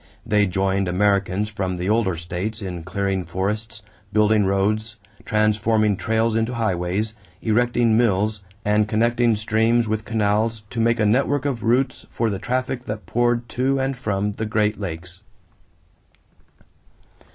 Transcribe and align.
They 0.25 0.47
joined 0.47 0.87
Americans 0.87 1.47
from 1.49 1.75
the 1.75 1.87
older 1.87 2.17
states 2.17 2.59
in 2.63 2.81
clearing 2.83 3.23
forests, 3.23 3.83
building 4.11 4.45
roads, 4.45 4.95
transforming 5.25 5.95
trails 5.95 6.35
into 6.35 6.55
highways, 6.55 7.13
erecting 7.43 7.95
mills, 7.95 8.43
and 8.65 8.87
connecting 8.87 9.35
streams 9.35 9.87
with 9.87 10.03
canals 10.03 10.63
to 10.71 10.79
make 10.79 10.99
a 10.99 11.05
network 11.05 11.45
of 11.45 11.61
routes 11.61 12.07
for 12.09 12.31
the 12.31 12.39
traffic 12.39 12.85
that 12.85 13.05
poured 13.05 13.47
to 13.49 13.77
and 13.79 13.95
from 13.95 14.31
the 14.31 14.47
Great 14.47 14.79
Lakes. 14.79 15.21